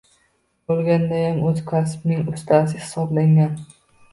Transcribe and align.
Bo‘lgandayam 0.69 1.37
o‘z 1.49 1.61
kasbining 1.73 2.25
ustasi 2.33 2.81
hisoblangan 2.85 3.55